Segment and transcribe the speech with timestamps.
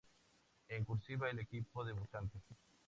[0.69, 2.39] En "cursiva", el equipo debutante.